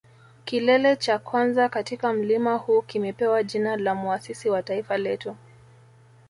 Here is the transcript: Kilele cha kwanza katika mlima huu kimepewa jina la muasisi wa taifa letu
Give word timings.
Kilele 0.45 0.95
cha 0.95 1.19
kwanza 1.19 1.69
katika 1.69 2.13
mlima 2.13 2.55
huu 2.55 2.81
kimepewa 2.81 3.43
jina 3.43 3.77
la 3.77 3.95
muasisi 3.95 4.49
wa 4.49 4.63
taifa 4.63 4.97
letu 4.97 5.35